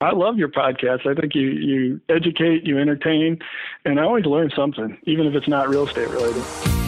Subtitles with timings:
[0.00, 1.06] I love your podcast.
[1.06, 3.40] I think you, you educate, you entertain,
[3.84, 6.87] and I always learn something, even if it's not real estate related.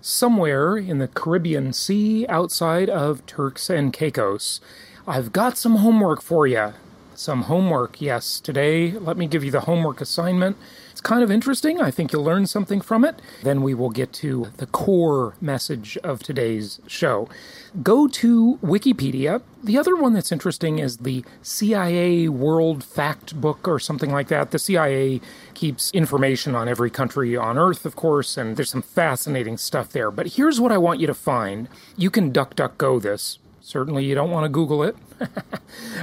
[0.00, 4.60] somewhere in the Caribbean Sea outside of Turks and Caicos.
[5.06, 6.74] I've got some homework for you.
[7.18, 8.38] Some homework, yes.
[8.38, 10.56] Today, let me give you the homework assignment.
[10.92, 11.80] It's kind of interesting.
[11.80, 13.20] I think you'll learn something from it.
[13.42, 17.28] Then we will get to the core message of today's show.
[17.82, 19.42] Go to Wikipedia.
[19.64, 24.52] The other one that's interesting is the CIA World Fact Book or something like that.
[24.52, 25.20] The CIA
[25.54, 30.12] keeps information on every country on Earth, of course, and there's some fascinating stuff there.
[30.12, 31.68] But here's what I want you to find.
[31.96, 33.40] You can DuckDuckGo this.
[33.68, 34.96] Certainly, you don't want to Google it.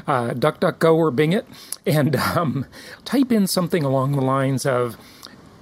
[0.05, 1.47] uh, DuckDuckGo or Bing it,
[1.83, 2.67] and um,
[3.05, 4.97] type in something along the lines of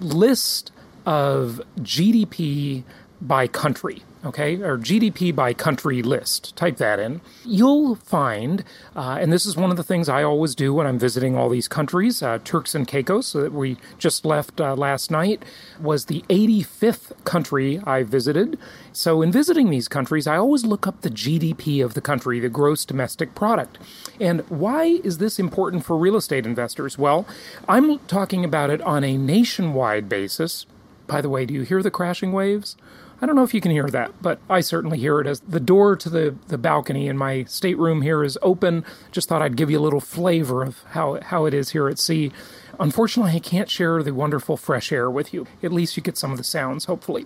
[0.02, 0.73] list
[1.06, 2.84] of GDP
[3.22, 6.56] by country okay, or GDP by country list.
[6.56, 7.22] Type that in.
[7.46, 8.64] You'll find,
[8.96, 11.50] uh, and this is one of the things I always do when I'm visiting all
[11.50, 15.44] these countries, uh, Turks and Caicos, that we just left uh, last night,
[15.82, 18.58] was the 85th country I visited.
[18.94, 22.50] So in visiting these countries, I always look up the GDP of the country, the
[22.50, 23.78] gross domestic product.
[24.20, 26.98] And why is this important for real estate investors?
[26.98, 27.28] Well,
[27.67, 30.66] I'm talking about it on a nationwide basis.
[31.08, 32.78] By the way, do you hear the crashing waves?
[33.23, 35.61] I don't know if you can hear that, but I certainly hear it as the
[35.61, 38.84] door to the, the balcony in my stateroom here is open.
[39.14, 42.00] Just thought I'd give you a little flavor of how, how it is here at
[42.00, 42.33] sea.
[42.82, 45.48] Unfortunately, I can't share the wonderful fresh air with you.
[45.64, 47.26] At least you get some of the sounds, hopefully.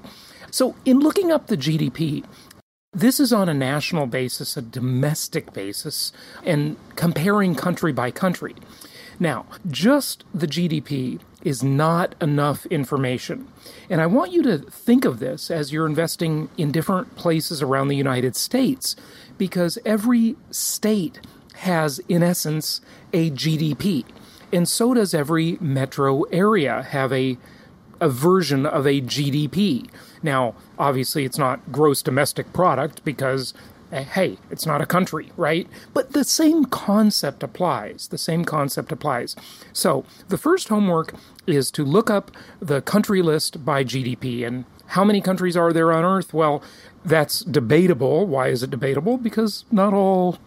[0.52, 2.24] So, in looking up the GDP,
[2.94, 6.12] this is on a national basis, a domestic basis,
[6.46, 8.54] and comparing country by country.
[9.20, 13.48] Now, just the GDP is not enough information.
[13.90, 17.88] And I want you to think of this as you're investing in different places around
[17.88, 18.96] the United States,
[19.38, 21.22] because every state
[21.56, 22.82] has, in essence,
[23.14, 24.06] a GDP.
[24.52, 27.38] And so does every metro area have a,
[28.00, 29.90] a version of a GDP.
[30.24, 33.54] Now, obviously, it's not gross domestic product because
[33.92, 35.68] Eh, hey, it's not a country, right?
[35.94, 38.10] But the same concept applies.
[38.10, 39.36] The same concept applies.
[39.72, 41.14] So the first homework
[41.46, 44.46] is to look up the country list by GDP.
[44.46, 46.34] And how many countries are there on Earth?
[46.34, 46.62] Well,
[47.06, 48.28] that's debatable.
[48.28, 49.18] Why is it debatable?
[49.18, 50.38] Because not all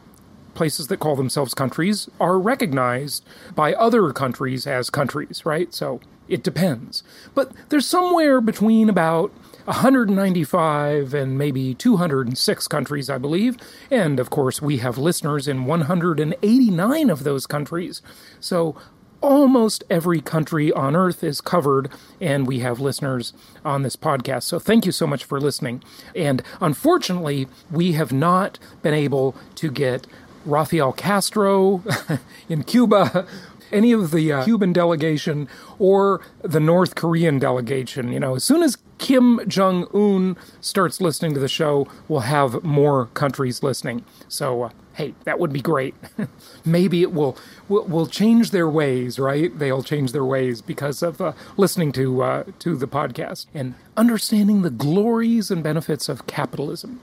[0.55, 3.25] places that call themselves countries are recognized
[3.55, 5.73] by other countries as countries, right?
[5.73, 7.03] So it depends.
[7.35, 9.33] But there's somewhere between about
[9.65, 13.57] 195 and maybe 206 countries, I believe.
[13.91, 18.03] And of course, we have listeners in 189 of those countries.
[18.41, 18.77] So
[19.21, 21.91] almost every country on earth is covered,
[22.21, 23.33] and we have listeners
[23.65, 24.45] on this podcast.
[24.45, 25.83] So thank you so much for listening.
[26.15, 30.07] And unfortunately, we have not been able to get
[30.47, 31.83] Rafael Castro
[32.49, 33.27] in Cuba
[33.73, 35.49] any of the uh, Cuban delegation
[35.79, 38.13] or the North Korean delegation.
[38.13, 42.63] You know, as soon as Kim Jong Un starts listening to the show, we'll have
[42.63, 44.05] more countries listening.
[44.29, 45.95] So, uh, hey, that would be great.
[46.67, 49.59] Maybe it will, will, will change their ways, right?
[49.59, 54.61] They'll change their ways because of uh, listening to uh, to the podcast and understanding
[54.63, 57.01] the glories and benefits of capitalism.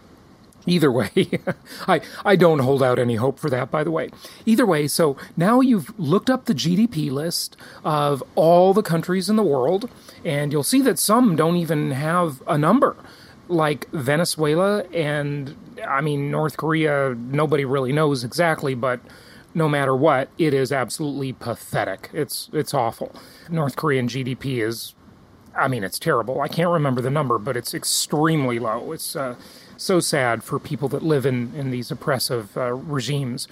[0.68, 1.12] Either way,
[1.88, 4.10] I, I don't hold out any hope for that, by the way.
[4.46, 7.56] Either way, so now you've looked up the GDP list
[7.86, 9.90] of all the countries in the world,
[10.25, 12.98] and you'll see that some don't even have a number.
[13.48, 15.56] Like Venezuela and,
[15.88, 19.00] I mean, North Korea, nobody really knows exactly, but
[19.54, 22.10] no matter what, it is absolutely pathetic.
[22.12, 23.16] It's, it's awful.
[23.50, 24.94] North Korean GDP is,
[25.57, 26.42] I mean, it's terrible.
[26.42, 28.92] I can't remember the number, but it's extremely low.
[28.92, 29.36] It's, uh,
[29.77, 33.48] so sad for people that live in, in these oppressive uh, regimes.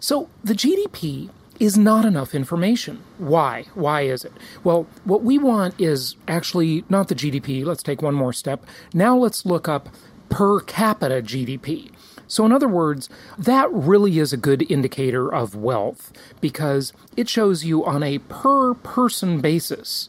[0.00, 3.02] So the GDP is not enough information.
[3.18, 3.66] Why?
[3.74, 4.32] Why is it?
[4.64, 7.64] Well, what we want is actually not the GDP.
[7.64, 8.64] Let's take one more step.
[8.94, 9.88] Now let's look up
[10.28, 11.90] per capita GDP.
[12.26, 17.64] So, in other words, that really is a good indicator of wealth because it shows
[17.64, 20.08] you on a per person basis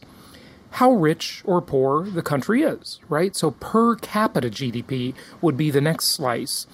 [0.72, 3.36] how rich or poor the country is, right?
[3.36, 6.66] So, per capita GDP would be the next slice.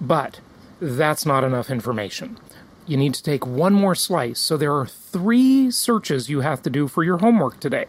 [0.00, 0.40] But
[0.80, 2.36] that's not enough information.
[2.86, 4.40] You need to take one more slice.
[4.40, 7.86] So, there are three searches you have to do for your homework today.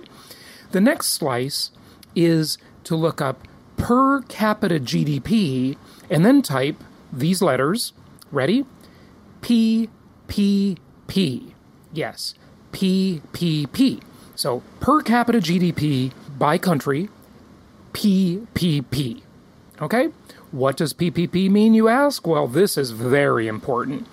[0.72, 1.72] The next slice
[2.16, 5.78] is to look up per capita GDP
[6.10, 7.94] and then type these letters.
[8.32, 8.66] Ready?
[9.42, 9.90] P,
[10.28, 10.78] P,
[11.08, 11.56] P.
[11.92, 12.36] Yes,
[12.72, 14.00] P, P, P.
[14.36, 17.10] So per capita GDP by country,
[17.94, 19.22] PPP.
[19.82, 20.10] Okay?
[20.52, 22.26] What does PPP mean, you ask?
[22.26, 24.08] Well, this is very important.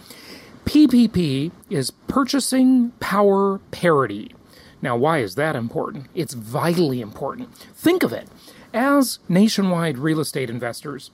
[0.64, 4.34] PPP is purchasing power parity.
[4.80, 6.06] Now, why is that important?
[6.14, 7.54] It's vitally important.
[7.56, 8.28] Think of it.
[8.74, 11.10] As nationwide real estate investors,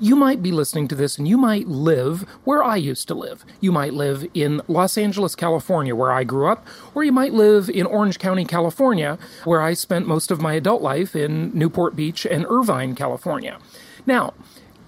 [0.00, 3.44] you might be listening to this and you might live where I used to live.
[3.60, 7.68] You might live in Los Angeles, California, where I grew up, or you might live
[7.68, 12.24] in Orange County, California, where I spent most of my adult life in Newport Beach
[12.26, 13.58] and Irvine, California.
[14.06, 14.34] Now,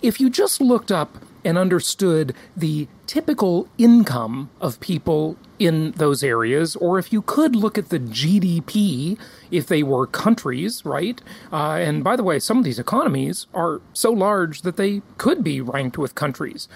[0.03, 6.75] if you just looked up and understood the typical income of people in those areas,
[6.77, 9.19] or if you could look at the GDP
[9.51, 11.21] if they were countries, right?
[11.53, 15.45] Uh, and by the way, some of these economies are so large that they could
[15.45, 16.69] be ranked with countries,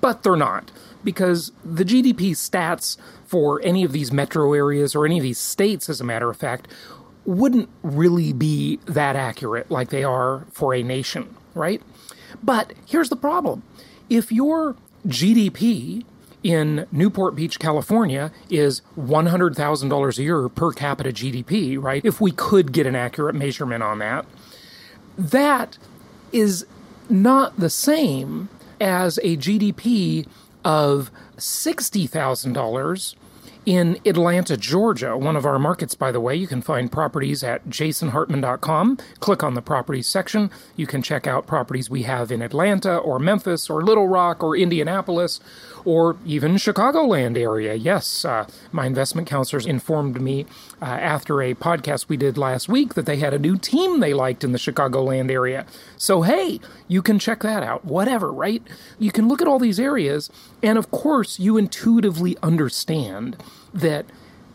[0.00, 0.70] but they're not
[1.04, 5.88] because the GDP stats for any of these metro areas or any of these states,
[5.88, 6.68] as a matter of fact,
[7.24, 11.82] wouldn't really be that accurate like they are for a nation, right?
[12.42, 13.62] But here's the problem
[14.08, 14.76] if your
[15.06, 16.04] GDP
[16.42, 22.04] in Newport Beach, California, is $100,000 a year per capita GDP, right?
[22.04, 24.24] If we could get an accurate measurement on that,
[25.16, 25.78] that
[26.32, 26.64] is
[27.10, 28.48] not the same
[28.80, 30.26] as a GDP
[30.64, 33.14] of $60,000
[33.66, 36.34] in Atlanta, Georgia, one of our markets, by the way.
[36.34, 38.98] You can find properties at jasonhartman.com.
[39.20, 40.50] Click on the properties section.
[40.76, 44.56] You can check out properties we have in Atlanta or Memphis or Little Rock or
[44.56, 45.40] Indianapolis
[45.84, 47.74] or even Chicagoland area.
[47.74, 50.46] Yes, uh, my investment counselors informed me
[50.80, 54.14] uh, after a podcast we did last week that they had a new team they
[54.14, 55.66] liked in the Chicagoland area.
[55.96, 57.84] So, hey, you can check that out.
[57.84, 58.62] Whatever, right?
[58.98, 60.30] You can look at all these areas,
[60.62, 63.36] and of course, you intuitively understand
[63.74, 64.06] that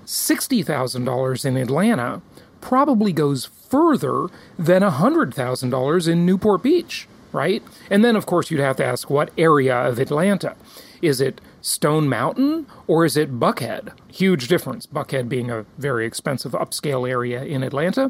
[0.06, 2.22] $60,000 in Atlanta
[2.62, 4.28] probably goes further
[4.58, 7.64] than $100,000 in Newport Beach, right?
[7.90, 10.56] And then, of course, you'd have to ask what area of Atlanta.
[11.04, 13.92] Is it Stone Mountain or is it Buckhead?
[14.08, 14.88] Huge difference.
[14.88, 18.10] Buckhead being a very expensive upscale area in Atlanta,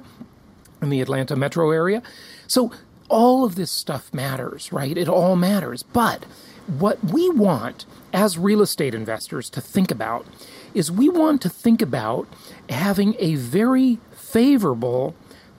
[0.80, 2.04] in the Atlanta metro area.
[2.46, 2.72] So,
[3.10, 4.96] all of this stuff matters, right?
[4.96, 5.82] It all matters.
[5.82, 6.26] But
[6.68, 10.28] what we want as real estate investors to think about
[10.76, 12.28] is we want to think about
[12.70, 15.16] having a very favorable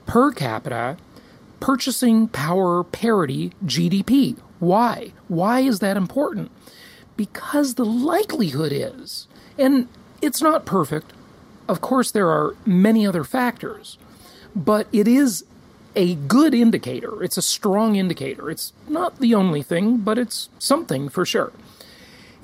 [0.06, 0.98] per capita
[1.58, 4.38] purchasing power parity GDP.
[4.60, 5.12] Why?
[5.26, 6.52] Why is that important?
[7.16, 9.26] Because the likelihood is,
[9.58, 9.88] and
[10.20, 11.12] it's not perfect,
[11.68, 13.98] of course, there are many other factors,
[14.54, 15.44] but it is
[15.96, 17.22] a good indicator.
[17.22, 18.50] It's a strong indicator.
[18.50, 21.52] It's not the only thing, but it's something for sure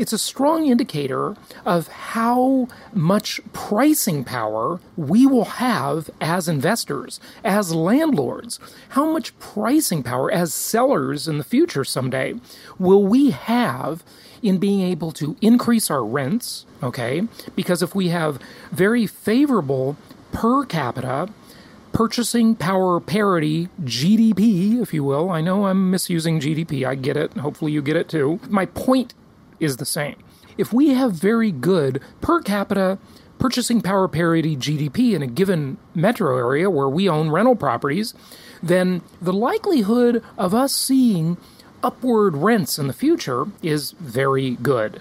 [0.01, 7.75] it's a strong indicator of how much pricing power we will have as investors, as
[7.75, 8.59] landlords.
[8.91, 12.35] How much pricing power as sellers in the future someday
[12.79, 14.03] will we have
[14.43, 17.29] in being able to increase our rents, okay?
[17.55, 18.41] Because if we have
[18.73, 19.99] very favorable
[20.33, 21.29] per capita
[21.93, 25.29] purchasing power parity, GDP, if you will.
[25.29, 26.87] I know I'm misusing GDP.
[26.87, 27.37] I get it.
[27.39, 28.39] Hopefully you get it too.
[28.49, 29.13] My point
[29.61, 30.17] is the same.
[30.59, 32.99] If we have very good per capita
[33.39, 38.13] purchasing power parity GDP in a given metro area where we own rental properties,
[38.63, 41.39] then the likelihood of us seeing
[41.83, 45.01] upward rents in the future is very good.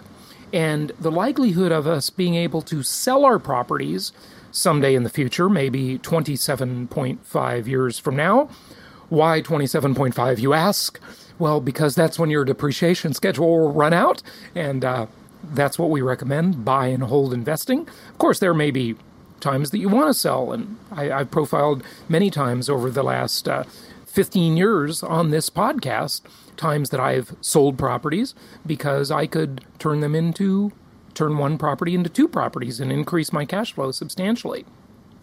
[0.53, 4.13] And the likelihood of us being able to sell our properties
[4.51, 8.49] someday in the future, maybe 27.5 years from now.
[9.09, 10.99] Why 27.5, you ask?
[11.39, 14.21] Well, because that's when your depreciation schedule will run out,
[14.53, 15.07] and uh,
[15.43, 17.87] that's what we recommend buy and hold investing.
[18.09, 18.95] Of course, there may be
[19.39, 23.47] times that you want to sell, and I, have profiled many times over the last
[23.47, 23.63] uh,
[24.05, 26.21] 15 years on this podcast
[26.57, 30.73] times that I've sold properties because I could turn them into
[31.13, 34.65] turn one property into two properties and increase my cash flow substantially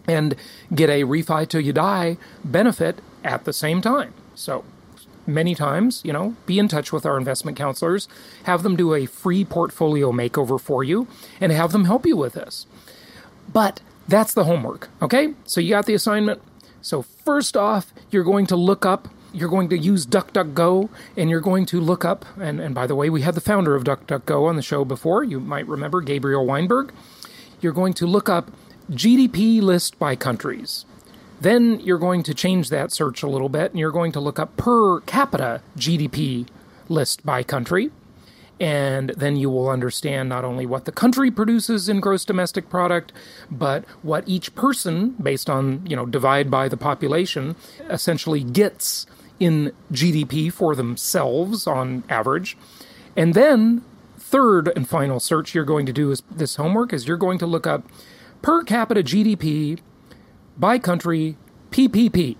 [0.07, 0.35] and
[0.73, 4.13] get a refi till you die benefit at the same time.
[4.35, 4.63] So,
[5.27, 8.07] many times, you know, be in touch with our investment counselors,
[8.43, 11.07] have them do a free portfolio makeover for you,
[11.41, 12.65] and have them help you with this.
[13.51, 15.33] But that's the homework, okay?
[15.45, 16.41] So, you got the assignment.
[16.81, 21.41] So, first off, you're going to look up you're going to use DuckDuckGo and you're
[21.41, 24.47] going to look up, and, and by the way, we had the founder of DuckDuckGo
[24.47, 25.23] on the show before.
[25.23, 26.91] You might remember Gabriel Weinberg.
[27.61, 28.51] You're going to look up
[28.89, 30.85] GDP list by countries.
[31.39, 34.39] Then you're going to change that search a little bit and you're going to look
[34.39, 36.47] up per capita GDP
[36.89, 37.91] list by country.
[38.59, 43.13] And then you will understand not only what the country produces in gross domestic product,
[43.51, 47.55] but what each person, based on, you know, divide by the population,
[47.87, 49.05] essentially gets
[49.39, 52.57] in GDP for themselves on average.
[53.15, 53.83] And then,
[54.17, 57.45] third and final search you're going to do is this homework is you're going to
[57.45, 57.83] look up
[58.41, 59.79] per capita GDP
[60.57, 61.37] by country
[61.71, 62.35] PPP,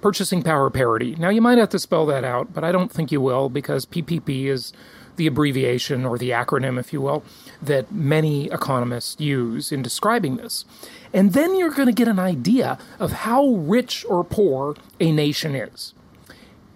[0.00, 1.14] purchasing power parity.
[1.16, 3.86] Now, you might have to spell that out, but I don't think you will because
[3.86, 4.72] PPP is
[5.16, 7.22] the abbreviation or the acronym, if you will,
[7.60, 10.64] that many economists use in describing this.
[11.12, 15.54] And then you're going to get an idea of how rich or poor a nation
[15.54, 15.92] is.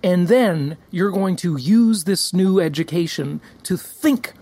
[0.02, 4.34] And then you're going to use this new education to think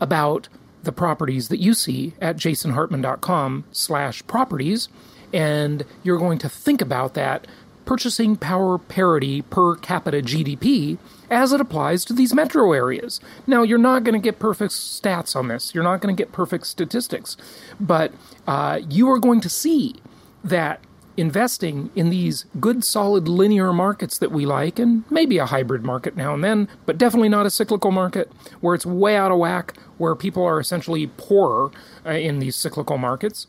[0.00, 0.48] about
[0.82, 4.88] the properties that you see at jasonhartman.com slash properties.
[5.32, 7.46] And you're going to think about that
[7.84, 13.20] purchasing power parity per capita GDP as it applies to these metro areas.
[13.46, 15.74] Now, you're not going to get perfect stats on this.
[15.74, 17.36] You're not going to get perfect statistics.
[17.80, 18.12] But
[18.46, 19.96] uh, you are going to see
[20.44, 20.80] that
[21.16, 26.16] investing in these good, solid linear markets that we like, and maybe a hybrid market
[26.16, 29.76] now and then, but definitely not a cyclical market where it's way out of whack,
[29.98, 31.70] where people are essentially poorer
[32.06, 33.46] uh, in these cyclical markets,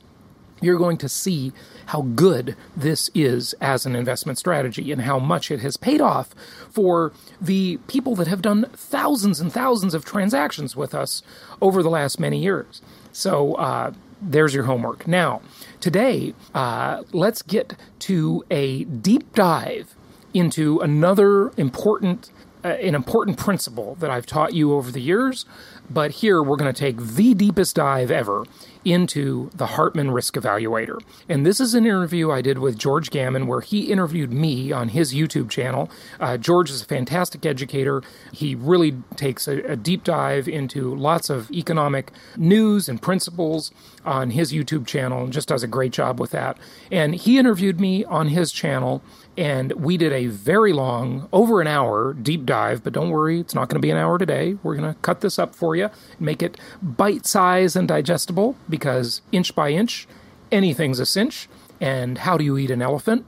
[0.61, 1.51] you're going to see
[1.87, 6.33] how good this is as an investment strategy and how much it has paid off
[6.69, 11.21] for the people that have done thousands and thousands of transactions with us
[11.61, 12.81] over the last many years.
[13.11, 13.91] So, uh,
[14.21, 15.07] there's your homework.
[15.07, 15.41] Now,
[15.79, 19.95] today, uh, let's get to a deep dive
[20.33, 22.31] into another important,
[22.63, 25.45] uh, an important principle that I've taught you over the years.
[25.89, 28.45] But here we're going to take the deepest dive ever
[28.83, 31.01] into the Hartman Risk Evaluator.
[31.29, 34.89] And this is an interview I did with George Gammon where he interviewed me on
[34.89, 35.89] his YouTube channel.
[36.19, 38.01] Uh, George is a fantastic educator.
[38.31, 43.71] He really takes a, a deep dive into lots of economic news and principles
[44.05, 46.57] on his YouTube channel and just does a great job with that.
[46.91, 49.01] And he interviewed me on his channel
[49.37, 53.55] and we did a very long, over an hour deep dive, but don't worry, it's
[53.55, 54.57] not going to be an hour today.
[54.61, 59.21] We're going to cut this up for you, make it bite size and digestible because
[59.31, 60.07] inch by inch,
[60.51, 61.47] anything's a cinch.
[61.79, 63.25] And how do you eat an elephant?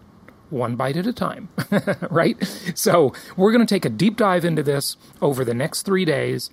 [0.49, 1.49] One bite at a time,
[2.11, 2.37] right?
[2.75, 6.51] So, we're going to take a deep dive into this over the next three days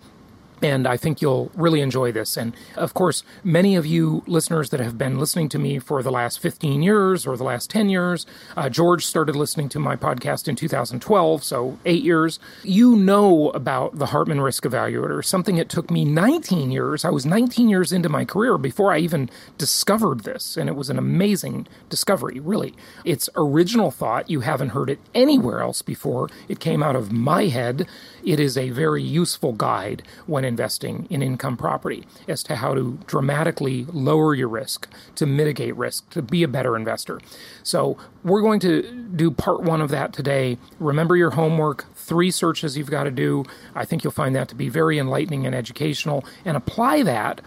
[0.62, 2.36] and I think you'll really enjoy this.
[2.36, 6.10] And of course, many of you listeners that have been listening to me for the
[6.10, 8.26] last 15 years or the last 10 years,
[8.56, 12.38] uh, George started listening to my podcast in 2012, so eight years.
[12.62, 17.04] You know about the Hartman Risk Evaluator, something it took me 19 years.
[17.04, 20.90] I was 19 years into my career before I even discovered this, and it was
[20.90, 22.74] an amazing discovery, really.
[23.04, 26.28] Its original thought, you haven't heard it anywhere else before.
[26.48, 27.86] It came out of my head.
[28.24, 32.98] It is a very useful guide when investing in income property as to how to
[33.06, 37.20] dramatically lower your risk, to mitigate risk, to be a better investor.
[37.62, 38.82] So, we're going to
[39.16, 40.58] do part one of that today.
[40.78, 43.44] Remember your homework, three searches you've got to do.
[43.74, 47.40] I think you'll find that to be very enlightening and educational, and apply that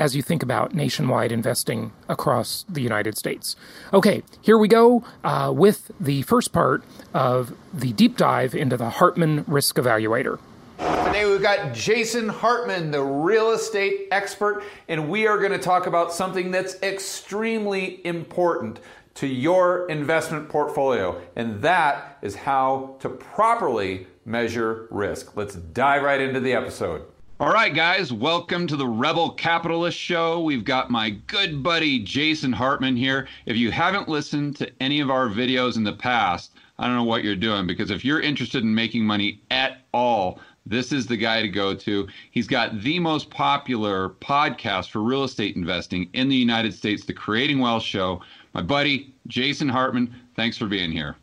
[0.00, 3.54] as you think about nationwide investing across the United States.
[3.92, 8.88] Okay, here we go uh, with the first part of the deep dive into the
[8.88, 10.38] Hartman Risk Evaluator.
[10.78, 15.86] Today we've got Jason Hartman, the real estate expert, and we are going to talk
[15.86, 18.80] about something that's extremely important
[19.16, 25.36] to your investment portfolio, and that is how to properly measure risk.
[25.36, 27.02] Let's dive right into the episode.
[27.40, 30.42] All right, guys, welcome to the Rebel Capitalist Show.
[30.42, 33.28] We've got my good buddy Jason Hartman here.
[33.46, 37.04] If you haven't listened to any of our videos in the past, I don't know
[37.04, 41.16] what you're doing because if you're interested in making money at all, this is the
[41.16, 42.06] guy to go to.
[42.30, 47.14] He's got the most popular podcast for real estate investing in the United States, the
[47.14, 48.20] Creating Wealth Show.
[48.52, 51.16] My buddy, Jason Hartman, thanks for being here.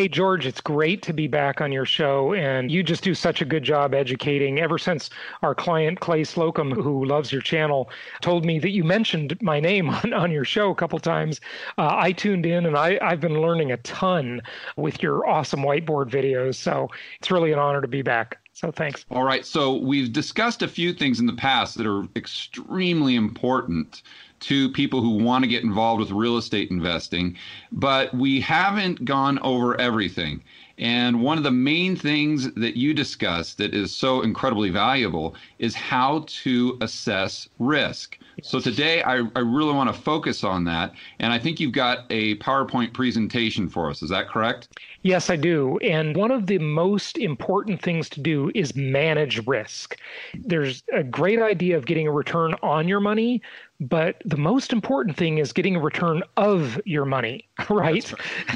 [0.00, 2.32] Hey, George, it's great to be back on your show.
[2.32, 4.58] And you just do such a good job educating.
[4.58, 5.10] Ever since
[5.42, 7.90] our client, Clay Slocum, who loves your channel,
[8.22, 11.42] told me that you mentioned my name on, on your show a couple times,
[11.76, 14.40] uh, I tuned in and I, I've been learning a ton
[14.76, 16.54] with your awesome whiteboard videos.
[16.54, 16.88] So
[17.18, 18.38] it's really an honor to be back.
[18.54, 19.04] So thanks.
[19.10, 19.44] All right.
[19.44, 24.00] So we've discussed a few things in the past that are extremely important
[24.40, 27.36] to people who want to get involved with real estate investing,
[27.72, 30.42] but we haven't gone over everything.
[30.80, 35.74] And one of the main things that you discussed that is so incredibly valuable is
[35.74, 38.18] how to assess risk.
[38.36, 38.48] Yes.
[38.48, 40.94] So today I, I really want to focus on that.
[41.18, 44.00] And I think you've got a PowerPoint presentation for us.
[44.00, 44.68] Is that correct?
[45.02, 45.76] Yes, I do.
[45.78, 49.98] And one of the most important things to do is manage risk.
[50.34, 53.42] There's a great idea of getting a return on your money,
[53.80, 58.12] but the most important thing is getting a return of your money, right?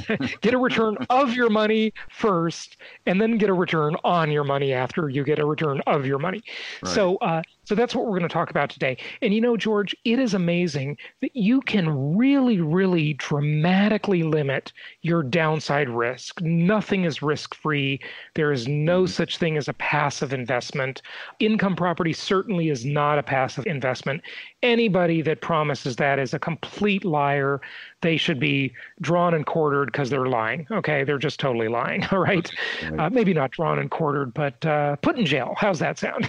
[0.09, 0.41] right.
[0.43, 2.77] get a return of your money first,
[3.07, 6.19] and then get a return on your money after you get a return of your
[6.19, 6.43] money.
[6.83, 6.95] Right.
[6.95, 8.97] So, uh, so that's what we're going to talk about today.
[9.23, 15.23] And you know, George, it is amazing that you can really, really dramatically limit your
[15.23, 16.41] downside risk.
[16.43, 18.01] Nothing is risk free.
[18.35, 19.11] There is no mm-hmm.
[19.11, 21.03] such thing as a passive investment.
[21.41, 24.23] Income property certainly is not a passive investment.
[24.63, 27.61] Anybody that promises that is a complete liar
[28.01, 30.67] they should be drawn and quartered because they're lying.
[30.71, 32.05] Okay, they're just totally lying.
[32.13, 32.51] All right,
[32.83, 33.01] right.
[33.01, 35.55] Uh, maybe not drawn and quartered, but uh, put in jail.
[35.57, 36.29] How's that sound?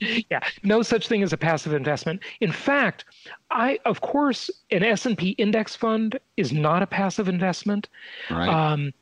[0.30, 2.22] yeah, no such thing as a passive investment.
[2.40, 3.04] In fact,
[3.50, 7.88] I of course an S and P index fund is not a passive investment.
[8.30, 8.48] Right.
[8.48, 8.92] Um,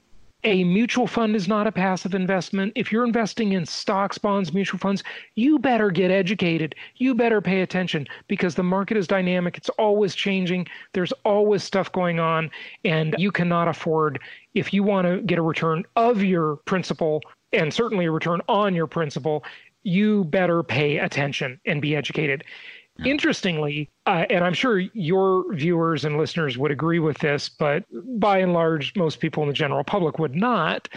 [0.44, 2.72] a mutual fund is not a passive investment.
[2.74, 5.02] If you're investing in stocks, bonds, mutual funds,
[5.34, 6.74] you better get educated.
[6.96, 9.56] You better pay attention because the market is dynamic.
[9.56, 10.66] It's always changing.
[10.92, 12.50] There's always stuff going on.
[12.84, 14.20] And you cannot afford,
[14.54, 18.74] if you want to get a return of your principal and certainly a return on
[18.74, 19.44] your principal,
[19.82, 22.44] you better pay attention and be educated.
[23.06, 27.84] Interestingly, uh, and I'm sure your viewers and listeners would agree with this, but
[28.18, 30.88] by and large, most people in the general public would not.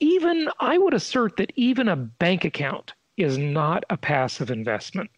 [0.00, 5.10] Even I would assert that even a bank account is not a passive investment.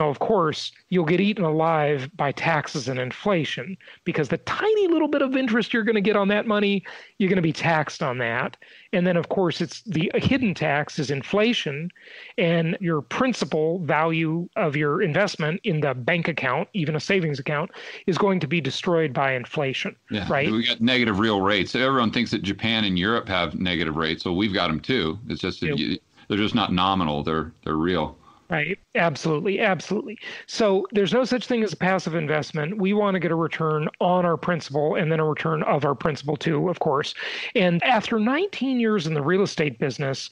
[0.00, 5.08] Now, of course, you'll get eaten alive by taxes and inflation because the tiny little
[5.08, 6.82] bit of interest you're going to get on that money,
[7.18, 8.56] you're going to be taxed on that.
[8.92, 11.90] And then, of course, it's the hidden tax is inflation,
[12.38, 17.70] and your principal value of your investment in the bank account, even a savings account,
[18.06, 19.96] is going to be destroyed by inflation.
[20.10, 20.50] Yeah, right.
[20.50, 21.74] We got negative real rates.
[21.74, 25.18] Everyone thinks that Japan and Europe have negative rates, so we've got them too.
[25.28, 27.22] It's just that you, they're just not nominal.
[27.22, 28.16] They're they're real.
[28.50, 28.78] Right.
[28.96, 29.60] Absolutely.
[29.60, 30.18] Absolutely.
[30.46, 32.76] So there's no such thing as a passive investment.
[32.76, 35.94] We want to get a return on our principal and then a return of our
[35.94, 37.14] principal too, of course.
[37.54, 40.28] And after 19 years in the real estate business,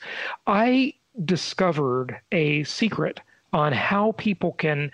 [0.46, 0.92] I
[1.24, 3.20] discovered a secret
[3.55, 4.90] on how people can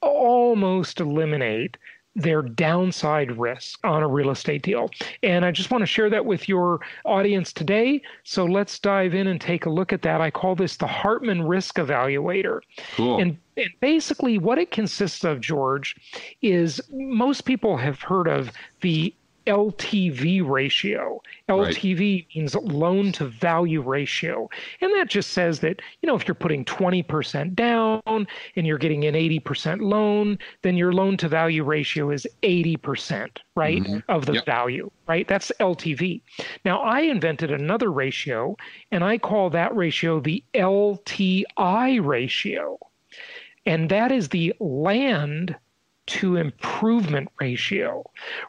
[0.00, 1.76] almost eliminate
[2.14, 4.90] their downside risk on a real estate deal.
[5.22, 8.02] And I just want to share that with your audience today.
[8.24, 10.20] So let's dive in and take a look at that.
[10.20, 12.60] I call this the Hartman Risk Evaluator.
[12.96, 13.18] Cool.
[13.18, 15.96] And, and basically, what it consists of, George,
[16.42, 19.14] is most people have heard of the
[19.46, 21.22] LTV ratio.
[21.48, 22.26] LTV right.
[22.34, 24.48] means loan to value ratio.
[24.80, 29.04] And that just says that, you know, if you're putting 20% down and you're getting
[29.04, 33.98] an 80% loan, then your loan to value ratio is 80%, right, mm-hmm.
[34.08, 34.46] of the yep.
[34.46, 35.26] value, right?
[35.28, 36.20] That's LTV.
[36.64, 38.56] Now, I invented another ratio,
[38.90, 42.78] and I call that ratio the LTI ratio.
[43.66, 45.56] And that is the land
[46.06, 48.04] to improvement ratio.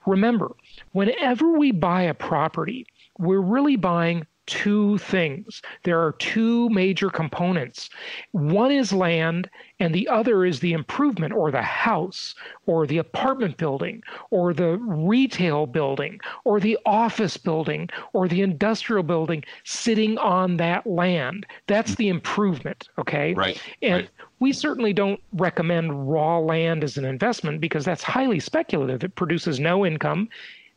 [0.06, 0.56] Remember,
[0.94, 2.88] whenever we buy a property,
[3.20, 5.62] we're really buying two things.
[5.84, 7.90] There are two major components.
[8.32, 13.58] One is land, and the other is the improvement or the house or the apartment
[13.58, 20.58] building or the retail building or the office building or the industrial building sitting on
[20.58, 21.46] that land.
[21.68, 23.34] That's the improvement, okay?
[23.34, 23.62] Right.
[23.82, 24.10] And right.
[24.40, 29.04] we certainly don't recommend raw land as an investment because that's highly speculative.
[29.04, 30.28] It produces no income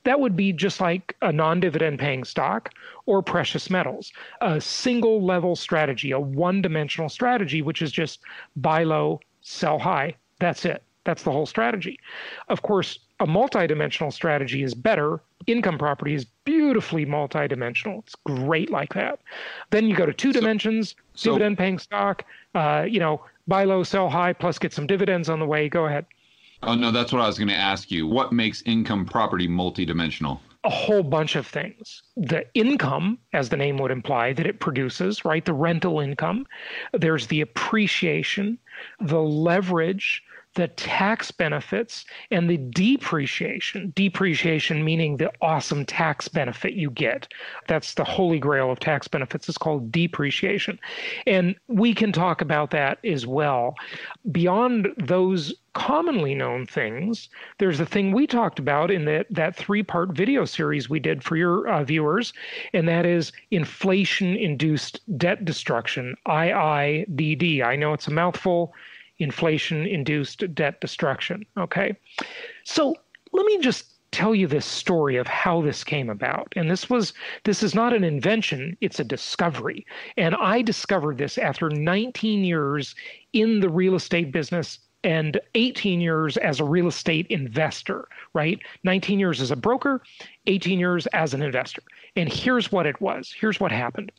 [0.06, 2.72] that would be just like a non dividend paying stock
[3.06, 8.20] or precious metals, a single level strategy, a one dimensional strategy, which is just
[8.54, 10.14] buy low, sell high.
[10.38, 10.84] That's it.
[11.04, 11.98] That's the whole strategy.
[12.48, 15.20] Of course, a multi-dimensional strategy is better.
[15.48, 18.00] Income property is beautifully multi-dimensional.
[18.00, 19.18] It's great like that.
[19.70, 23.64] Then you go to two so, dimensions, so, dividend paying stock, uh, you know, buy
[23.64, 25.68] low, sell high, plus get some dividends on the way.
[25.68, 26.06] Go ahead.
[26.66, 28.06] Oh, no, that's what I was going to ask you.
[28.08, 30.40] What makes income property multidimensional?
[30.66, 32.02] a whole bunch of things.
[32.16, 35.44] The income, as the name would imply, that it produces, right?
[35.44, 36.44] The rental income.
[36.92, 38.58] There's the appreciation,
[39.00, 40.24] the leverage,
[40.56, 43.92] the tax benefits and the depreciation.
[43.94, 47.28] Depreciation meaning the awesome tax benefit you get.
[47.68, 49.48] That's the holy grail of tax benefits.
[49.48, 50.78] It's called depreciation.
[51.26, 53.74] And we can talk about that as well.
[54.32, 59.82] Beyond those commonly known things, there's the thing we talked about in that, that three
[59.82, 62.32] part video series we did for your uh, viewers,
[62.72, 67.62] and that is inflation induced debt destruction, IIDD.
[67.62, 68.72] I know it's a mouthful
[69.18, 71.44] inflation induced debt destruction.
[71.56, 71.96] Okay.
[72.64, 72.94] So
[73.32, 76.52] let me just tell you this story of how this came about.
[76.56, 77.12] And this was
[77.44, 79.84] this is not an invention, it's a discovery.
[80.16, 82.94] And I discovered this after 19 years
[83.32, 88.58] in the real estate business and 18 years as a real estate investor, right?
[88.84, 90.02] 19 years as a broker,
[90.46, 91.82] 18 years as an investor.
[92.16, 93.34] And here's what it was.
[93.38, 94.12] Here's what happened.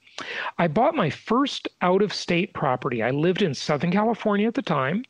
[0.58, 3.04] I bought my first out of state property.
[3.04, 5.04] I lived in Southern California at the time.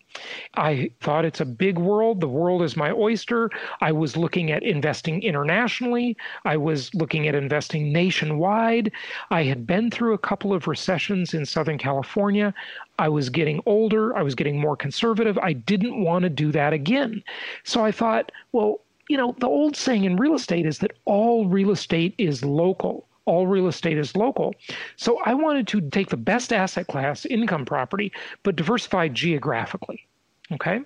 [0.55, 2.19] I thought it's a big world.
[2.19, 3.49] The world is my oyster.
[3.79, 6.17] I was looking at investing internationally.
[6.43, 8.91] I was looking at investing nationwide.
[9.29, 12.53] I had been through a couple of recessions in Southern California.
[12.99, 14.15] I was getting older.
[14.15, 15.37] I was getting more conservative.
[15.37, 17.23] I didn't want to do that again.
[17.63, 21.47] So I thought, well, you know, the old saying in real estate is that all
[21.47, 24.55] real estate is local all real estate is local.
[24.95, 30.07] So I wanted to take the best asset class, income property, but diversify geographically.
[30.53, 30.79] Okay.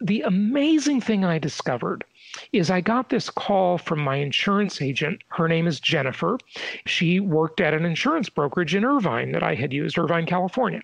[0.00, 2.04] The amazing thing I discovered
[2.52, 5.20] is I got this call from my insurance agent.
[5.28, 6.38] Her name is Jennifer.
[6.86, 10.80] She worked at an insurance brokerage in Irvine that I had used, Irvine, California.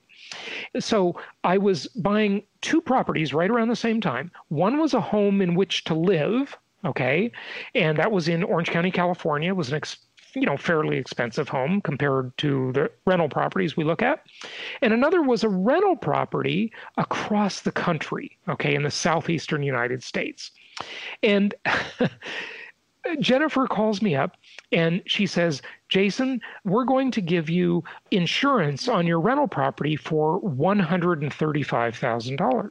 [0.79, 4.31] So I was buying two properties right around the same time.
[4.49, 7.31] One was a home in which to live, okay,
[7.75, 9.51] and that was in Orange County, California.
[9.51, 9.99] It was an ex-
[10.35, 14.25] you know, fairly expensive home compared to the rental properties we look at.
[14.83, 20.51] And another was a rental property across the country, okay, in the southeastern United States.
[21.23, 21.55] And
[23.17, 24.37] Jennifer calls me up
[24.73, 30.41] and she says, Jason, we're going to give you insurance on your rental property for
[30.43, 32.71] $135,000.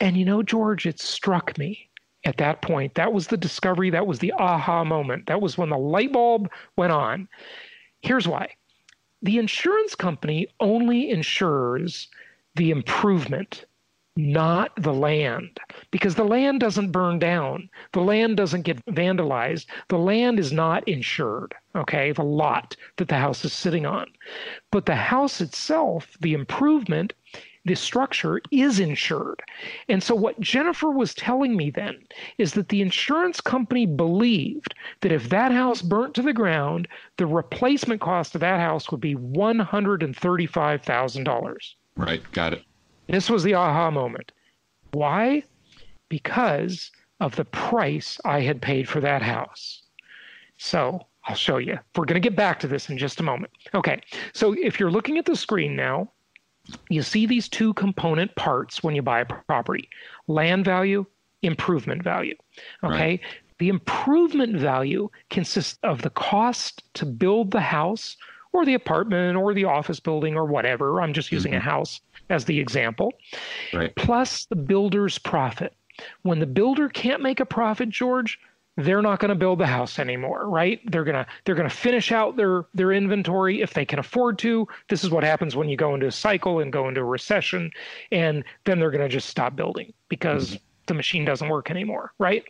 [0.00, 1.88] And you know, George, it struck me
[2.24, 2.94] at that point.
[2.94, 3.90] That was the discovery.
[3.90, 5.26] That was the aha moment.
[5.26, 7.28] That was when the light bulb went on.
[8.00, 8.48] Here's why
[9.22, 12.08] the insurance company only insures
[12.56, 13.66] the improvement,
[14.16, 15.58] not the land,
[15.90, 17.68] because the land doesn't burn down.
[17.92, 19.66] The land doesn't get vandalized.
[19.88, 24.06] The land is not insured, okay, the lot that the house is sitting on.
[24.70, 27.14] But the house itself, the improvement,
[27.64, 29.40] the structure is insured.
[29.88, 31.96] And so, what Jennifer was telling me then
[32.36, 37.26] is that the insurance company believed that if that house burnt to the ground, the
[37.26, 41.56] replacement cost of that house would be $135,000.
[41.96, 42.64] Right, got it.
[43.12, 44.32] This was the aha moment.
[44.92, 45.42] Why?
[46.08, 49.82] Because of the price I had paid for that house.
[50.56, 51.78] So, I'll show you.
[51.94, 53.52] We're going to get back to this in just a moment.
[53.74, 54.00] Okay,
[54.32, 56.10] so if you're looking at the screen now,
[56.88, 59.90] you see these two component parts when you buy a property
[60.26, 61.04] land value,
[61.42, 62.36] improvement value.
[62.82, 62.94] Okay.
[62.94, 63.20] Right.
[63.58, 68.16] The improvement value consists of the cost to build the house
[68.54, 71.02] or the apartment or the office building or whatever.
[71.02, 71.68] I'm just using mm-hmm.
[71.68, 73.12] a house as the example.
[73.72, 73.94] Right.
[73.96, 75.74] Plus the builder's profit.
[76.22, 78.38] When the builder can't make a profit, George,
[78.76, 81.74] they're not going to build the house anymore right they're going to they're going to
[81.74, 85.68] finish out their their inventory if they can afford to this is what happens when
[85.68, 87.70] you go into a cycle and go into a recession
[88.12, 92.12] and then they're going to just stop building because mm-hmm the machine doesn't work anymore,
[92.18, 92.44] right?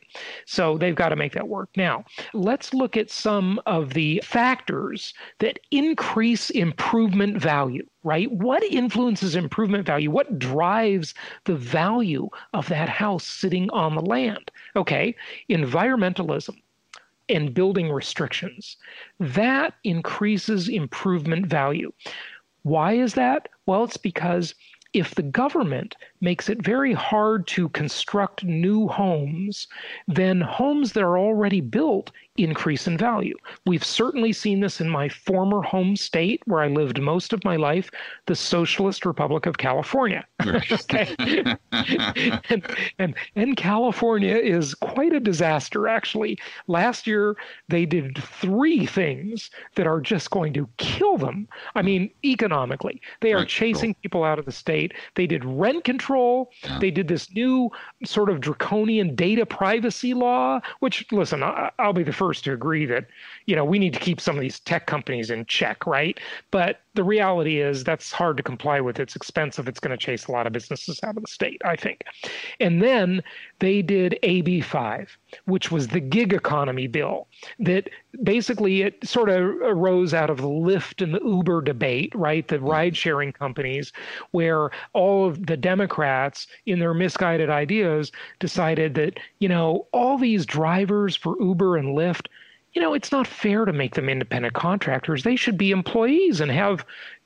[0.46, 1.70] So they've got to make that work.
[1.76, 8.30] Now, let's look at some of the factors that increase improvement value, right?
[8.30, 10.10] What influences improvement value?
[10.10, 11.14] What drives
[11.44, 14.50] the value of that house sitting on the land?
[14.76, 15.14] Okay,
[15.50, 16.56] environmentalism
[17.28, 18.76] and building restrictions.
[19.20, 21.92] That increases improvement value.
[22.62, 23.48] Why is that?
[23.66, 24.54] Well, it's because
[24.92, 29.66] if the government makes it very hard to construct new homes,
[30.06, 33.36] then homes that are already built increase in value.
[33.66, 37.56] We've certainly seen this in my former home state where I lived most of my
[37.56, 37.90] life,
[38.26, 40.24] the Socialist Republic of California.
[40.40, 41.58] and,
[42.98, 46.38] and, and California is quite a disaster, actually.
[46.68, 47.36] Last year,
[47.68, 51.48] they did three things that are just going to kill them.
[51.74, 54.94] I mean, economically, they are chasing people out of the state.
[55.16, 56.50] They did rent control control.
[56.80, 57.70] They did this new
[58.04, 61.42] sort of draconian data privacy law, which, listen,
[61.78, 63.06] I'll be the first to agree that,
[63.46, 66.20] you know, we need to keep some of these tech companies in check, right?
[66.50, 69.00] But the reality is that's hard to comply with.
[69.00, 69.66] It's expensive.
[69.68, 72.04] It's going to chase a lot of businesses out of the state, I think.
[72.60, 73.22] And then
[73.60, 75.08] they did AB5,
[75.46, 77.28] which was the gig economy bill
[77.60, 77.88] that
[78.22, 82.46] basically it sort of arose out of the Lyft and the Uber debate, right?
[82.46, 82.66] The mm-hmm.
[82.66, 83.92] ride sharing companies,
[84.32, 90.44] where all of the Democrats, in their misguided ideas, decided that, you know, all these
[90.44, 92.26] drivers for Uber and Lyft
[92.74, 95.22] you know, it's not fair to make them independent contractors.
[95.22, 96.84] They should be employees and have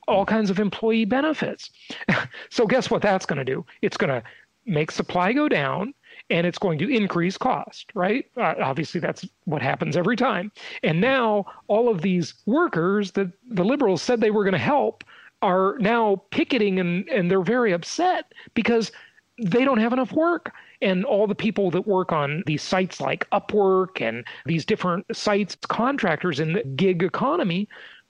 [0.09, 1.71] all kinds of employee benefits.
[2.51, 3.65] so, guess what that's going to do?
[3.83, 4.23] It's going to
[4.67, 5.95] make supply go down
[6.29, 8.27] and it's going to increase cost, right?
[8.37, 10.51] Uh, obviously, that's what happens every time.
[10.83, 15.05] And now, all of these workers that the liberals said they were going to help
[15.43, 18.91] are now picketing and, and they're very upset because
[19.39, 23.29] they don't have enough work and all the people that work on these sites like
[23.31, 27.69] Upwork and these different sites, contractors in the gig economy,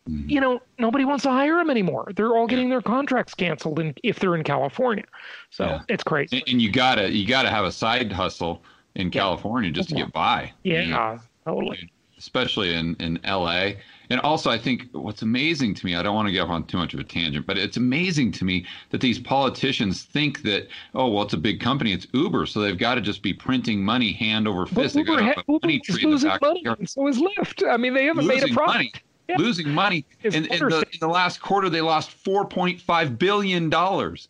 [0.09, 0.29] mm-hmm.
[0.29, 2.13] you know, nobody wants to hire them anymore.
[2.15, 5.05] They're all getting their contracts canceled in, if they're in California.
[5.51, 5.83] So yeah.
[5.89, 6.43] it's crazy.
[6.47, 8.63] And you gotta you gotta have a side hustle
[8.95, 10.53] in California just to get by.
[10.65, 11.19] Yeah, you know?
[11.45, 11.91] totally.
[12.19, 13.73] Especially in in LA.
[14.09, 16.65] And also, I think what's amazing to me, I don't want to get off on
[16.67, 20.69] too much of a tangent, but it's amazing to me that these politicians think that,
[20.95, 23.85] oh, well, it's a big company, it's Uber, so they've got to just be printing
[23.85, 24.95] money hand over fist.
[24.95, 27.69] But Uber, ha- Uber money is losing money, so is Lyft.
[27.69, 28.75] I mean, they haven't made a profit.
[28.75, 28.93] Money.
[29.29, 29.37] Yeah.
[29.39, 30.07] Losing money.
[30.23, 33.73] In, in, the, in the last quarter, they lost $4.5 billion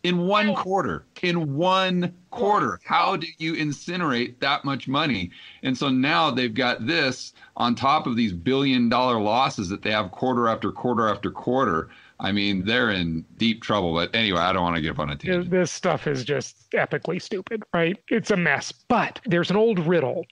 [0.03, 1.05] in one quarter.
[1.23, 2.81] In one quarter.
[2.85, 5.31] How do you incinerate that much money?
[5.63, 9.91] And so now they've got this on top of these billion dollar losses that they
[9.91, 11.91] have quarter after quarter after quarter.
[12.19, 13.93] I mean, they're in deep trouble.
[13.95, 15.51] But anyway, I don't want to get up on a tangent.
[15.51, 17.99] This stuff is just epically stupid, right?
[18.09, 18.73] It's a mess.
[18.73, 20.25] But there's an old riddle.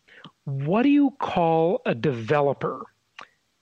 [0.44, 2.84] What do you call a developer?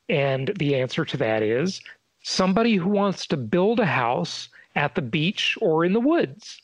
[0.09, 1.81] And the answer to that is
[2.23, 6.61] somebody who wants to build a house at the beach or in the woods.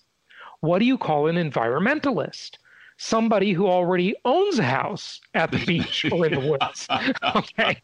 [0.61, 2.59] What do you call an environmentalist?
[2.99, 6.87] somebody who already owns a house at the beach or in the woods.
[7.37, 7.81] okay.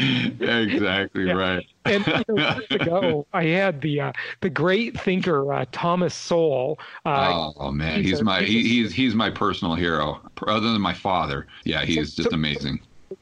[0.00, 1.32] exactly yeah.
[1.32, 1.66] right.
[1.86, 6.78] and you know, years ago, I had the uh, the great thinker uh, Thomas Sowell.
[7.06, 10.82] Uh, oh man, he's, he's a, my he, he's he's my personal hero, other than
[10.82, 11.46] my father.
[11.64, 12.80] Yeah, he's so, just amazing.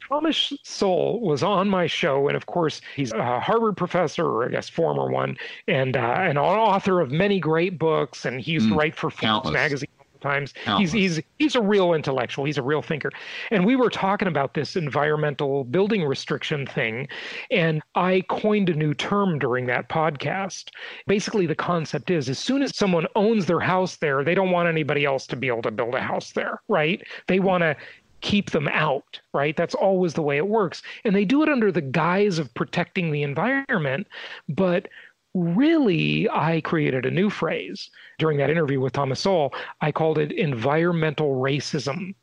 [0.08, 4.48] Thomas Sowell was on my show, and of course, he's a Harvard professor, or I
[4.48, 8.24] guess former one, and uh, an author of many great books.
[8.24, 9.88] And he used mm, to write for Forbes magazine
[10.20, 10.52] times.
[10.76, 12.44] He's he's he's a real intellectual.
[12.44, 13.10] He's a real thinker.
[13.50, 17.08] And we were talking about this environmental building restriction thing,
[17.50, 20.70] and I coined a new term during that podcast.
[21.06, 24.68] Basically, the concept is as soon as someone owns their house there, they don't want
[24.68, 27.02] anybody else to be able to build a house there, right?
[27.26, 27.76] They want to
[28.20, 29.56] keep them out, right?
[29.56, 30.82] That's always the way it works.
[31.04, 34.06] And they do it under the guise of protecting the environment,
[34.48, 34.88] but
[35.34, 39.54] really, I created a new phrase during that interview with Thomas Sowell.
[39.80, 42.14] I called it environmental racism.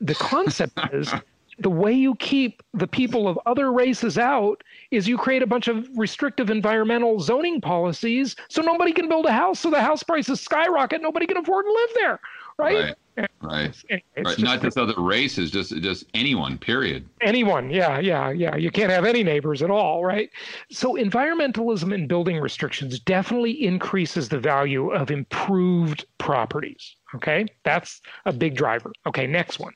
[0.00, 1.12] The concept is
[1.58, 5.68] the way you keep the people of other races out is you create a bunch
[5.68, 10.40] of restrictive environmental zoning policies so nobody can build a house so the house prices
[10.40, 12.20] skyrocket nobody can afford to live there
[12.58, 12.94] right, right.
[13.42, 13.74] Right.
[13.90, 14.24] Anyway, right.
[14.24, 16.56] Just Not just other races, just just anyone.
[16.56, 17.06] Period.
[17.20, 17.70] Anyone.
[17.70, 17.98] Yeah.
[17.98, 18.30] Yeah.
[18.30, 18.56] Yeah.
[18.56, 20.04] You can't have any neighbors at all.
[20.04, 20.30] Right.
[20.70, 26.96] So environmentalism and building restrictions definitely increases the value of improved properties.
[27.14, 27.46] Okay.
[27.64, 28.92] That's a big driver.
[29.06, 29.26] Okay.
[29.26, 29.74] Next one.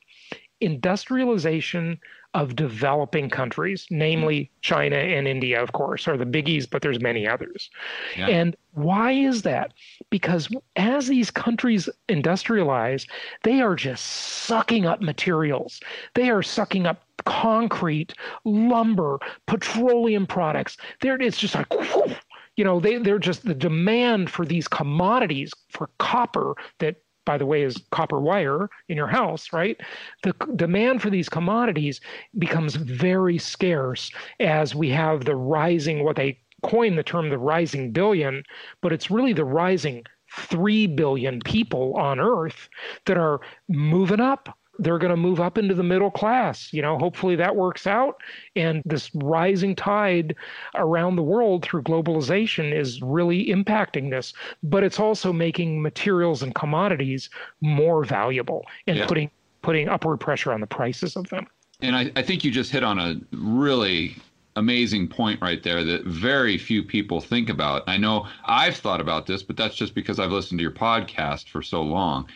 [0.60, 1.98] Industrialization
[2.36, 4.60] of developing countries, namely hmm.
[4.60, 7.70] China and India, of course, are the biggies, but there's many others.
[8.16, 8.28] Yeah.
[8.28, 9.72] And why is that?
[10.10, 13.06] Because as these countries industrialize,
[13.42, 15.80] they are just sucking up materials.
[16.14, 18.12] They are sucking up concrete,
[18.44, 20.76] lumber, petroleum products.
[21.00, 22.14] There it's just like whoo,
[22.56, 27.44] you know, they, they're just the demand for these commodities, for copper that by the
[27.44, 29.78] way, is copper wire in your house, right?
[30.22, 32.00] The demand for these commodities
[32.38, 34.10] becomes very scarce
[34.40, 38.42] as we have the rising, what they coin the term the rising billion,
[38.80, 42.68] but it's really the rising 3 billion people on Earth
[43.04, 46.72] that are moving up they're going to move up into the middle class.
[46.72, 48.20] You know, hopefully that works out.
[48.54, 50.36] And this rising tide
[50.74, 54.32] around the world through globalization is really impacting this.
[54.62, 59.06] But it's also making materials and commodities more valuable and yeah.
[59.06, 59.30] putting
[59.62, 61.46] putting upward pressure on the prices of them.
[61.80, 64.16] And I, I think you just hit on a really
[64.56, 67.82] amazing point right there that very few people think about.
[67.86, 71.48] I know I've thought about this, but that's just because I've listened to your podcast
[71.50, 72.26] for so long.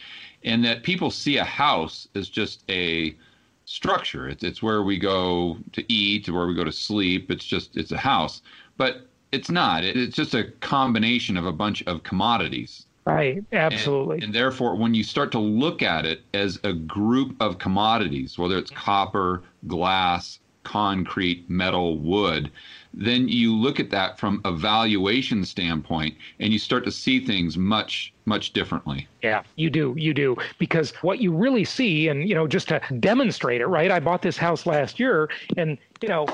[0.42, 3.14] And that people see a house as just a
[3.66, 4.29] structure.
[4.29, 7.31] It's, it's where we go to eat, where we go to sleep.
[7.31, 8.42] It's just, it's a house.
[8.76, 9.85] But it's not.
[9.85, 12.87] It, it's just a combination of a bunch of commodities.
[13.05, 14.16] Right, absolutely.
[14.16, 18.38] And, and, therefore, when you start to look at it as a group of commodities,
[18.38, 22.50] whether it's copper, glass, concrete, metal, wood,
[22.92, 27.57] then you look at that from a valuation standpoint and you start to see things
[27.57, 29.09] much much differently.
[29.22, 29.94] Yeah, you do.
[29.96, 30.37] You do.
[30.59, 33.90] Because what you really see, and, you know, just to demonstrate it, right?
[33.90, 36.26] I bought this house last year, and, you know,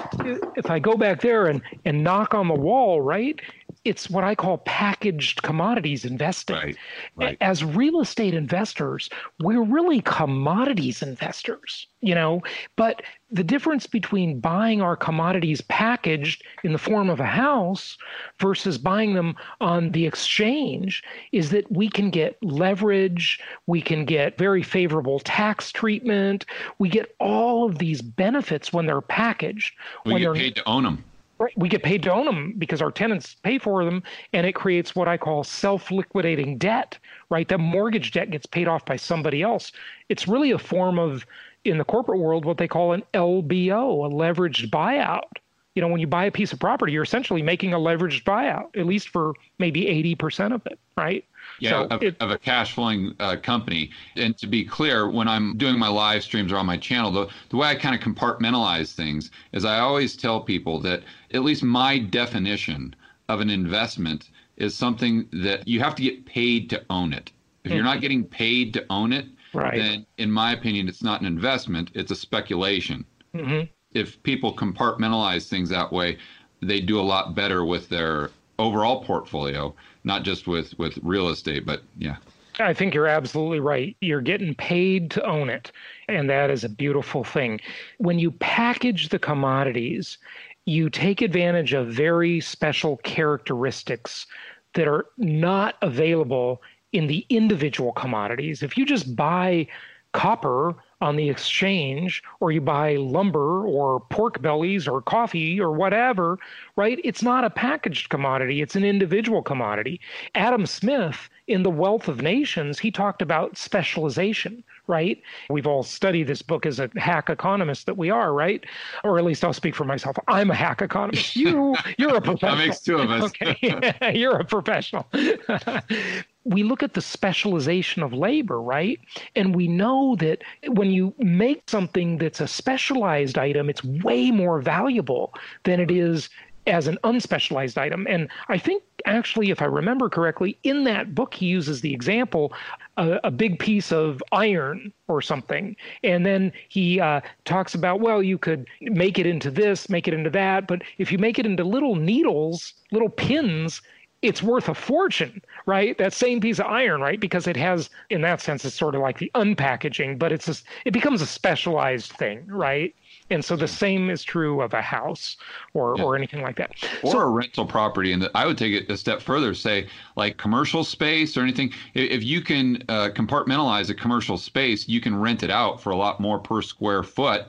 [0.57, 3.41] if I go back there and, and knock on the wall, right?
[3.87, 6.57] It's what I call packaged commodities investing.
[6.57, 6.77] Right,
[7.15, 7.39] right.
[7.41, 9.09] As real estate investors,
[9.41, 12.43] we're really commodities investors, you know,
[12.75, 17.97] but the difference between buying our commodities packaged in the form of a house
[18.41, 24.37] versus buying them on the exchange is that we can get leverage, we can get
[24.37, 26.45] very favorable tax treatment,
[26.79, 29.75] we get all of these benefits when they're packaged.
[30.05, 31.05] We when get paid to own them.
[31.39, 31.53] Right.
[31.57, 34.97] We get paid to own them because our tenants pay for them, and it creates
[34.97, 37.47] what I call self liquidating debt, right?
[37.47, 39.73] The mortgage debt gets paid off by somebody else.
[40.09, 41.27] It's really a form of,
[41.65, 45.29] in the corporate world, what they call an LBO, a leveraged buyout.
[45.75, 48.75] You know, when you buy a piece of property, you're essentially making a leveraged buyout,
[48.75, 49.85] at least for maybe
[50.19, 51.23] 80% of it, right?
[51.61, 53.91] Yeah, so of, it, of, a cash flowing uh, company.
[54.17, 57.29] And to be clear, when I'm doing my live streams or on my channel, the,
[57.51, 61.63] the way I kind of compartmentalize things is I always tell people that at least
[61.63, 62.95] my definition
[63.29, 67.33] of an investment is something that you have to get paid to own it.
[67.65, 68.01] If you're not mm-hmm.
[68.01, 69.77] getting paid to own it, right.
[69.77, 73.05] then in my opinion, it's not an investment, it's a speculation.
[73.35, 73.67] Mm-hmm.
[73.93, 76.19] If people compartmentalize things that way,
[76.63, 81.67] they do a lot better with their overall portfolio not just with with real estate,
[81.67, 82.17] but yeah.
[82.59, 83.95] I think you're absolutely right.
[84.01, 85.73] You're getting paid to own it.
[86.09, 87.61] And that is a beautiful thing.
[87.99, 90.17] When you package the commodities,
[90.65, 94.27] you take advantage of very special characteristics
[94.73, 98.63] that are not available in the individual commodities.
[98.63, 99.67] If you just buy
[100.13, 106.39] copper on the exchange or you buy lumber or pork bellies or coffee or whatever,
[106.77, 106.99] right?
[107.05, 110.01] It's not a packaged commodity, it's an individual commodity.
[110.35, 115.21] Adam Smith in The Wealth of Nations, he talked about specialization, right?
[115.51, 118.65] We've all studied this book as a hack economist that we are, right?
[119.05, 120.17] Or at least I'll speak for myself.
[120.29, 121.37] I'm a hack economist.
[121.37, 122.57] You, you're a professional.
[122.57, 123.25] that makes two of us.
[123.25, 125.07] okay, you're a professional.
[126.45, 129.01] we look at the specialization of labor, right?
[129.35, 134.61] And we know that when you make something that's a specialized item, it's way more
[134.61, 136.31] valuable than it is
[136.67, 138.07] as an unspecialized item.
[138.09, 142.53] And I think actually, if I remember correctly, in that book, he uses the example
[142.97, 145.77] a, a big piece of iron or something.
[146.03, 150.15] And then he uh, talks about, well, you could make it into this, make it
[150.15, 150.67] into that.
[150.67, 153.81] But if you make it into little needles, little pins,
[154.23, 155.97] it's worth a fortune, right?
[155.99, 157.21] That same piece of iron, right?
[157.21, 160.55] Because it has, in that sense, it's sort of like the unpackaging, but it's a,
[160.85, 162.95] it becomes a specialized thing, right?
[163.31, 165.37] And so the same is true of a house
[165.75, 166.05] or, yeah.
[166.05, 166.73] or anything like that.
[167.03, 168.13] Or so, a rental property.
[168.13, 171.73] And I would take it a step further, say like commercial space or anything.
[171.95, 175.97] If you can uh, compartmentalize a commercial space, you can rent it out for a
[175.97, 177.47] lot more per square foot,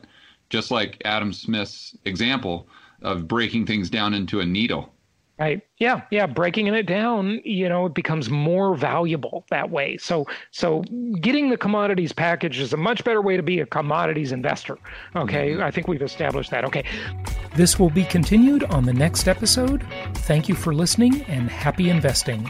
[0.50, 2.68] just like Adam Smith's example
[3.04, 4.92] of breaking things down into a needle.
[5.39, 5.62] Right.
[5.78, 6.02] Yeah.
[6.10, 6.26] Yeah.
[6.26, 9.97] Breaking it down, you know, it becomes more valuable that way.
[9.97, 10.82] So, so
[11.21, 14.80] getting the commodities package is a much better way to be a commodities investor.
[15.15, 15.52] Okay.
[15.52, 15.63] Mm-hmm.
[15.63, 16.65] I think we've established that.
[16.65, 16.84] Okay.
[17.56, 19.86] This will be continued on the next episode.
[20.15, 22.50] Thank you for listening and happy investing.